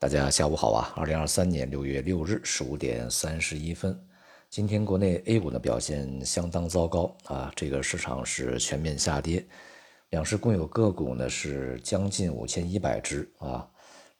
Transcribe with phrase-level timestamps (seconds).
[0.00, 0.92] 大家下午好啊！
[0.94, 4.00] 二零二三年六月六日十五点三十一分，
[4.48, 7.52] 今天国内 A 股的表现相当糟糕啊！
[7.56, 9.44] 这个市场是全面下跌，
[10.10, 13.68] 两市共有个股呢是将近五千一百只啊，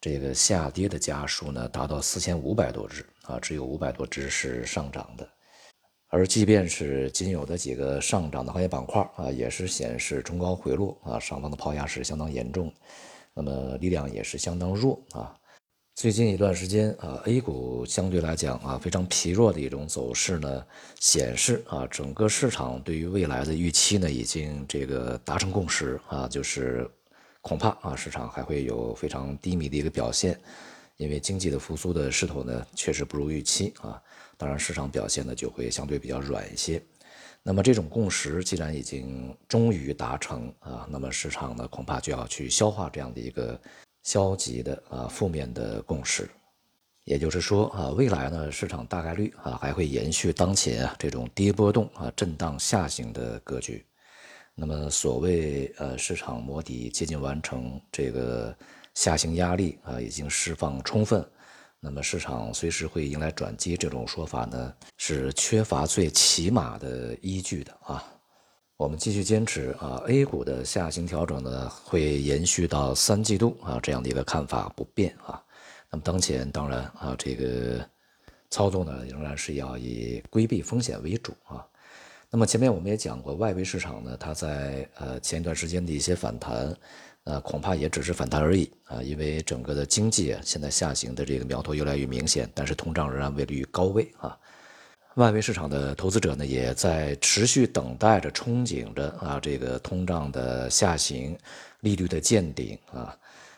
[0.00, 5.28] 这个下跌的家数呢达到四千五百多只啊，只有五百多只是上涨的。
[6.08, 12.74] 而即便是仅有的几个上涨的行业板块啊，也是显示冲高回落啊，上方的抛压是相当严重，
[13.32, 15.32] 那么力量也是相当弱啊。
[15.98, 20.64] 最近一段时间啊，A 股相对来讲啊非常疲弱的一种走势呢，
[21.00, 26.88] 显示啊整个市场对于未来的预期呢已经这个达成共识啊，就是
[27.40, 30.38] 恐怕啊市场还会有非常低迷的一个表现，
[30.98, 34.00] 因为经济的复苏的势头呢确实不如预期啊，
[34.36, 36.80] 当然市场表现呢就会相对比较软一些。
[37.42, 43.60] 那么这种共识既然已经终于达成啊，那么市场呢恐怕就要去消化这样的一个。
[44.08, 46.26] 消极的啊，负面的共识，
[47.04, 53.84] 也就是说啊，未来呢，市场大概率啊还会延续当前啊这种低波动啊震荡下行的格局。
[54.54, 58.56] 那么所谓呃市场摸底接近完成，这个
[58.94, 61.22] 下行压力啊已经释放充分，
[61.78, 68.02] 那么市场随时会迎来转机，这种说法呢是缺乏最起码的依据的啊。
[68.78, 75.42] 我们继续坚持啊，A 股的下行调整呢会延续到三季度啊，这样的一个看法不变啊。
[75.90, 77.84] 那么当前当然啊，这个
[78.50, 81.66] 操作呢仍然是要以规避风险为主啊。
[82.30, 86.72] 那么前面我们也讲过，外围市场呢它在呃前一段时间的一些反弹，
[87.24, 94.38] 呃恐怕也只是反弹而已啊，因为整个的经济现在下行的这个苗头越来越明显，但是通胀仍然位于高位啊。
[95.18, 101.36] 外围市场的投资者呢，也在持续等待着、憧憬着啊，这个通胀的下行、
[101.80, 103.16] 利率的见顶啊。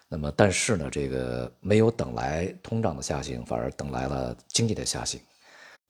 [0.08, 5.20] 那么，但是呢，这个没有等来通胀的下行，反而等来了经济的下行。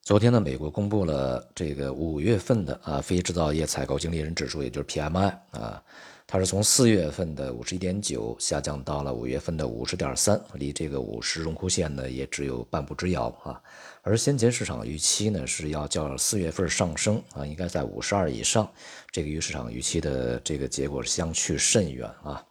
[0.03, 5.81] 昨天呢，美国公布了这个五月份的啊非制造业采购经理人指数，也就是 PMI 啊，
[6.31, 13.61] 它是从四月份的五十一点九下降到了五月份的五十点三，离这个五十荣枯线呢也只有半步之遥啊。
[14.01, 18.71] 而先前市场预期呢是要较四月份上升啊，应该在五十二以上，
[19.11, 22.41] 这个与市场预期的这个结果相去甚远啊。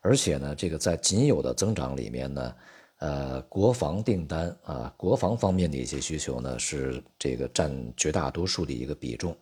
[0.00, 2.54] 而且呢，这个在仅有的增长里面呢，
[3.00, 9.36] 呃，国防订单啊，国防方面的一些需求呢是这个占绝大多数的一个比重，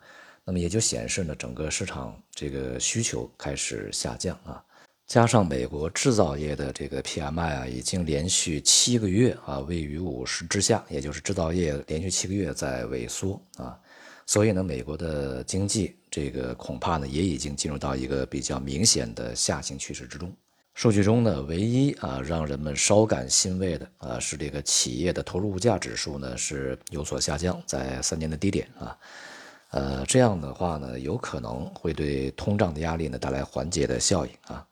[0.44, 4.62] 那么也就显示呢，整个市场这个需求开始下降啊。
[5.06, 13.76] 加上美国制造业的这个 PMI 啊，已经连续七个月啊位于五十之下，也就是制造业连续七个月在萎缩啊，
[14.24, 20.32] 所以呢，美国的经济这个恐怕呢也已经进入到一个比较明显的下行趋势之中。
[20.74, 28.96] 数据中呢，唯一啊让人们稍感欣慰的啊是这个企业的投入物价指数呢是有所下降，在三年的低点啊，
[29.70, 34.66] 呃这样的话呢，有可能会对通胀的压力呢带来缓解的效应啊。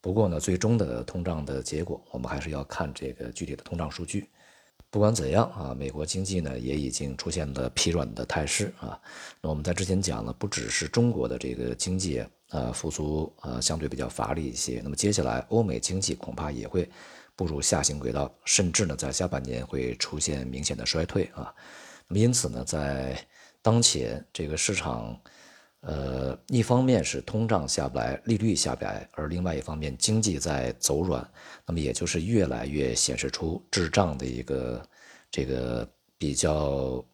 [0.00, 4.28] 不过呢，最终的通胀的结果，我们还是要看这个具体的通胀数据。
[4.90, 9.00] 不管怎样啊，美国经济呢也已经出现了疲软的态势啊。
[9.40, 16.88] 那我们在之前讲了，不只是中国的这个经济呃复苏呃相对比较乏力一些，那么接下来欧美经济恐怕也会
[17.34, 21.52] 步入下行轨道，甚至呢在下半年会出现明显的衰退啊。
[22.06, 23.18] 那么因此呢，在
[23.64, 25.18] 当前这个市场。
[25.86, 31.22] 呃，一方面是通胀下不来，利率下不来，而另外一方面经济在走软，
[31.66, 34.82] 那么也就是越来越显示出滞胀的一个
[35.30, 35.86] 这个
[36.16, 37.04] 比较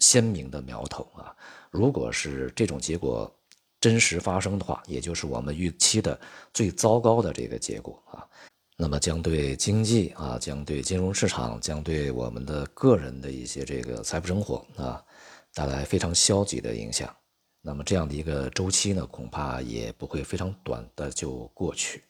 [0.00, 1.34] 鲜明的苗头啊。
[1.70, 3.34] 如果是这种结果
[3.80, 6.20] 真实发生的话，也就是我们预期的
[6.52, 8.28] 最糟糕的这个结果啊，
[8.76, 15.02] 那么将对经济啊，将对金融市场，将对我们的个人的一些这个财富生活啊，
[15.58, 17.12] 带来非常消极的影响。
[17.60, 22.04] 那么这样的一个周期呢，恐怕也不会非常短的就过去，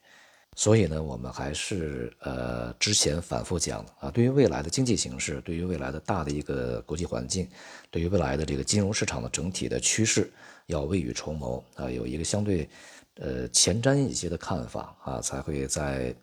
[0.54, 7.48] 所以呢，我们还是呃之前反复讲啊，对于未来的经济形势，对于未来的大的一个国际环境，
[7.91, 10.30] 对于未来的这个金融市场的整体的趋势，
[10.66, 12.68] 要未雨绸缪啊，有一个相对
[13.15, 16.15] 呃前瞻一些的看法啊，才会在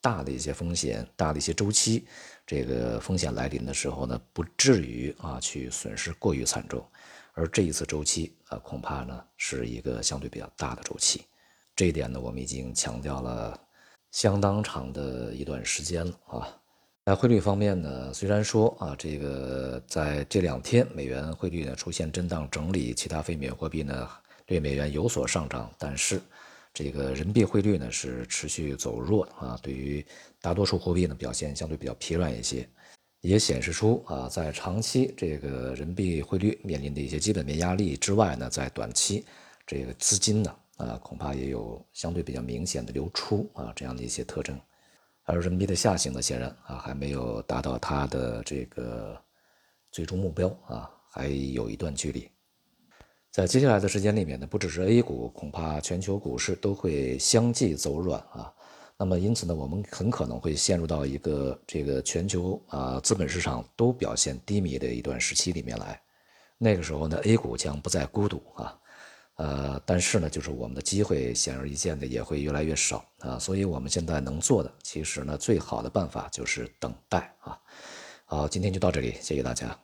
[0.00, 2.06] 大的一些风险、大的一些周期
[2.46, 6.82] 这个风险来临的时候呢，不至于啊去损失过于惨重。
[7.34, 11.22] 而这一次周期啊，恐怕呢是一个相对比较大的周期，
[11.74, 13.58] 这一点呢，我们已经强调了
[14.12, 16.48] 相当长的一段时间了啊。
[17.04, 24.08] 在汇率方面呢，虽然说啊，这个在这两天美元汇率呢出现震荡整理，其他非美元货币呢
[24.46, 26.20] 对美元有所上涨，但是
[26.76, 30.04] 这个人民币汇率呢是持续走弱啊，对于
[30.42, 32.68] 大多数货币呢表现相对比较疲软一些，
[33.22, 39.24] 也显示出啊，在长期这个人民币汇率面临的一些基本面压力之外呢，在短期
[39.66, 44.60] 这个资金呢啊恐怕也有相对比较明显的流出啊这样的一些特征，
[45.24, 49.18] 而人民币的下行呢显然啊还没有达到它的这个
[49.90, 52.28] 最终目标啊，还有一段距离。
[53.36, 58.50] 在接下来的时间里面呢，不只是 A 股，恐怕全球股市都会相继走软啊。
[58.96, 66.00] 那么因此呢，我们很可能会陷入到一个这个全球啊资本市场都表现低迷的一段时期里面来。
[66.56, 68.78] 那个时候呢，A 股将不再孤独啊，
[69.34, 73.38] 呃，但是呢，就是我们的机会显而易见的也会越来越少啊。
[73.38, 77.58] 所以我们现在能做的，其实呢，最好的办法就是等待啊。
[78.24, 79.78] 好，今天就到这里，谢谢大家。